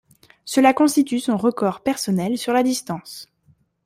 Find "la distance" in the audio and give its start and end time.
2.53-3.29